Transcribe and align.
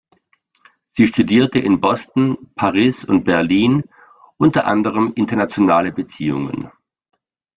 Sie 0.89 1.05
studierte 1.05 1.59
in 1.59 1.79
Boston, 1.79 2.49
Paris 2.55 3.05
und 3.05 3.23
Berlin, 3.23 3.83
unter 4.37 4.65
anderem 4.65 5.13
Internationale 5.13 5.91
Beziehungen. 5.91 6.71